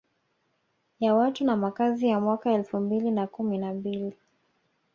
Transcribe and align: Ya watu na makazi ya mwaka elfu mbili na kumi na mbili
Ya 0.99 1.15
watu 1.15 1.45
na 1.45 1.55
makazi 1.57 2.07
ya 2.07 2.19
mwaka 2.19 2.51
elfu 2.53 2.79
mbili 2.79 3.11
na 3.11 3.27
kumi 3.27 3.57
na 3.57 3.73
mbili 3.73 4.13